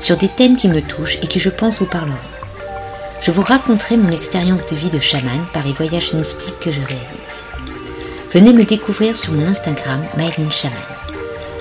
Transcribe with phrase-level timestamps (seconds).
[0.00, 2.16] sur des thèmes qui me touchent et qui je pense vous parleront.
[3.22, 6.80] Je vous raconterai mon expérience de vie de chaman par les voyages mystiques que je
[6.80, 7.30] réalise.
[8.32, 10.78] Venez me découvrir sur mon Instagram Myline Chaman.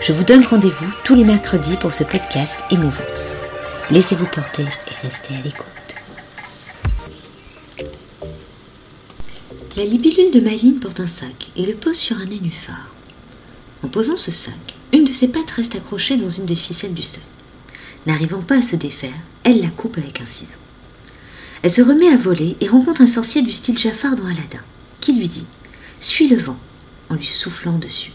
[0.02, 3.34] Je vous donne rendez-vous tous les mercredis pour ce podcast Émouvance.
[3.92, 5.66] Laissez-vous porter et restez à l'écoute.
[9.76, 12.94] La libellule de Myline porte un sac et le pose sur un nénuphar.
[13.84, 17.04] En posant ce sac, une de ses pattes reste accrochée dans une des ficelles du
[17.04, 17.22] sac.
[18.06, 20.56] N'arrivant pas à se défaire, elle la coupe avec un ciseau.
[21.62, 24.64] Elle se remet à voler et rencontre un sorcier du style Jafar dans Aladdin,
[25.02, 25.46] qui lui dit
[26.00, 26.58] Suis le vent,
[27.10, 28.14] en lui soufflant dessus.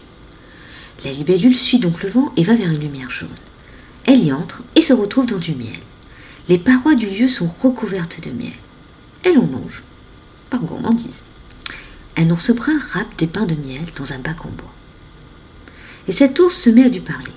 [1.03, 3.29] La libellule suit donc le vent et va vers une lumière jaune.
[4.05, 5.77] Elle y entre et se retrouve dans du miel.
[6.49, 8.53] Les parois du lieu sont recouvertes de miel.
[9.23, 9.83] Elle en mange,
[10.49, 11.23] par gourmandise.
[12.17, 14.73] Un ours brun râpe des pains de miel dans un bac en bois.
[16.07, 17.31] Et cet ours se met à lui parler.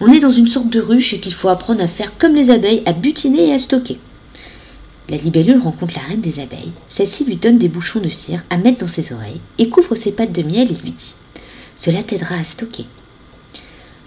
[0.00, 2.50] On est dans une sorte de ruche et qu'il faut apprendre à faire comme les
[2.50, 3.98] abeilles, à butiner et à stocker.
[5.08, 6.72] La libellule rencontre la reine des abeilles.
[6.90, 10.12] Celle-ci lui donne des bouchons de cire à mettre dans ses oreilles et couvre ses
[10.12, 11.14] pattes de miel et lui dit
[11.76, 12.84] Cela t'aidera à stocker.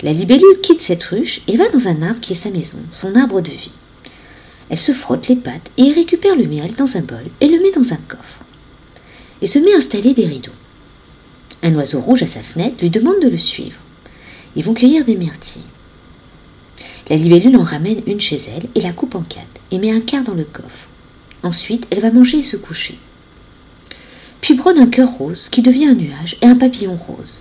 [0.01, 3.15] La libellule quitte cette ruche et va dans un arbre qui est sa maison, son
[3.15, 3.71] arbre de vie.
[4.69, 7.71] Elle se frotte les pattes et récupère le miel dans un bol et le met
[7.71, 8.39] dans un coffre.
[9.41, 10.51] Et se met à installer des rideaux.
[11.63, 13.79] Un oiseau rouge à sa fenêtre lui demande de le suivre.
[14.55, 15.61] Ils vont cueillir des myrtilles.
[17.09, 20.01] La libellule en ramène une chez elle et la coupe en quatre et met un
[20.01, 20.87] quart dans le coffre.
[21.41, 22.99] Ensuite, elle va manger et se coucher.
[24.41, 27.39] Puis brode un cœur rose qui devient un nuage et un papillon rose.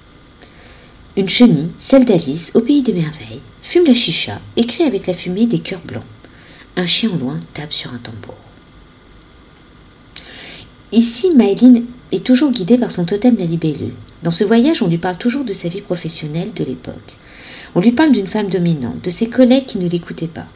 [1.16, 5.14] Une chenille, celle d'Alice, au pays des merveilles, fume la chicha et crée avec la
[5.14, 6.04] fumée des cœurs blancs.
[6.76, 8.36] Un chien loin tape sur un tambour.
[10.92, 13.92] Ici, Maëline est toujours guidée par son totem la libellule.
[14.22, 17.16] Dans ce voyage, on lui parle toujours de sa vie professionnelle de l'époque.
[17.78, 20.46] On lui parle d'une femme dominante, de ses collègues qui ne l'écoutaient pas,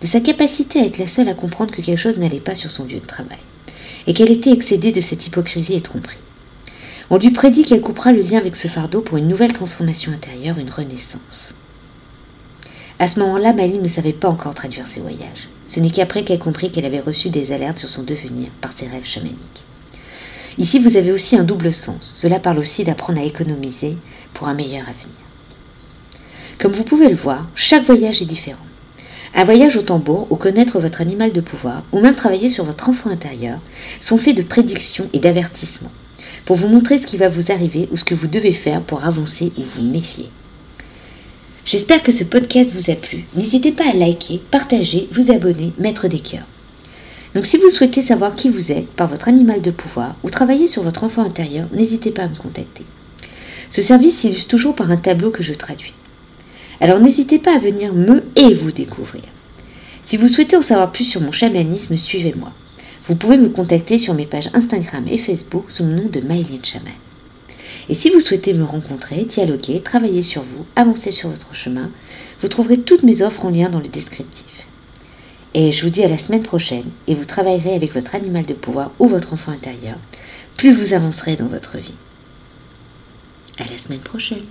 [0.00, 2.72] de sa capacité à être la seule à comprendre que quelque chose n'allait pas sur
[2.72, 3.38] son lieu de travail,
[4.08, 6.16] et qu'elle était excédée de cette hypocrisie et tromperie.
[7.08, 10.58] On lui prédit qu'elle coupera le lien avec ce fardeau pour une nouvelle transformation intérieure,
[10.58, 11.54] une renaissance.
[12.98, 15.50] À ce moment-là, Mali ne savait pas encore traduire ses voyages.
[15.68, 18.88] Ce n'est qu'après qu'elle comprit qu'elle avait reçu des alertes sur son devenir par ses
[18.88, 19.62] rêves chamaniques.
[20.58, 22.00] Ici, vous avez aussi un double sens.
[22.00, 23.96] Cela parle aussi d'apprendre à économiser
[24.34, 25.21] pour un meilleur avenir.
[26.58, 28.66] Comme vous pouvez le voir, chaque voyage est différent.
[29.34, 32.88] Un voyage au tambour, ou connaître votre animal de pouvoir, ou même travailler sur votre
[32.88, 33.58] enfant intérieur,
[34.00, 35.92] sont faits de prédictions et d'avertissements,
[36.44, 39.04] pour vous montrer ce qui va vous arriver ou ce que vous devez faire pour
[39.04, 40.28] avancer ou vous méfier.
[41.64, 43.24] J'espère que ce podcast vous a plu.
[43.34, 46.46] N'hésitez pas à liker, partager, vous abonner, mettre des cœurs.
[47.34, 50.66] Donc si vous souhaitez savoir qui vous êtes par votre animal de pouvoir ou travailler
[50.66, 52.84] sur votre enfant intérieur, n'hésitez pas à me contacter.
[53.70, 55.94] Ce service s'illustre toujours par un tableau que je traduis.
[56.82, 59.22] Alors n'hésitez pas à venir me et vous découvrir.
[60.02, 62.50] Si vous souhaitez en savoir plus sur mon chamanisme, suivez-moi.
[63.06, 66.64] Vous pouvez me contacter sur mes pages Instagram et Facebook sous le nom de Mylène
[66.64, 66.92] Chaman.
[67.88, 71.88] Et si vous souhaitez me rencontrer, dialoguer, travailler sur vous, avancer sur votre chemin,
[72.40, 74.66] vous trouverez toutes mes offres en lien dans le descriptif.
[75.54, 78.54] Et je vous dis à la semaine prochaine et vous travaillerez avec votre animal de
[78.54, 79.98] pouvoir ou votre enfant intérieur,
[80.56, 81.94] plus vous avancerez dans votre vie.
[83.60, 84.42] À la semaine prochaine.